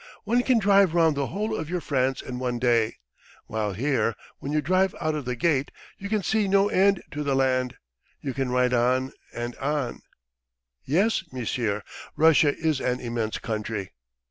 One 0.23 0.41
can 0.41 0.57
drive 0.57 0.95
round 0.95 1.15
the 1.15 1.27
whole 1.27 1.55
of 1.55 1.69
your 1.69 1.79
France 1.79 2.23
in 2.23 2.39
one 2.39 2.57
day, 2.57 2.95
while 3.45 3.73
here 3.73 4.15
when 4.39 4.51
you 4.51 4.59
drive 4.59 4.95
out 4.99 5.13
of 5.13 5.25
the 5.25 5.35
gate 5.35 5.69
you 5.99 6.09
can 6.09 6.23
see 6.23 6.47
no 6.47 6.69
end 6.69 7.03
to 7.11 7.21
the 7.23 7.35
land, 7.35 7.75
you 8.19 8.33
can 8.33 8.49
ride 8.49 8.73
on 8.73 9.11
and 9.31 9.55
on..." 9.57 10.01
"Yes, 10.85 11.23
monsieur, 11.31 11.83
Russia 12.15 12.57
is 12.57 12.79
an 12.79 12.99
immense 12.99 13.37
country." 13.37 13.91